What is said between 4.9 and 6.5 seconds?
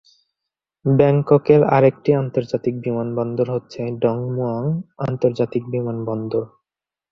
আন্তর্জাতিক বিমানবন্দর।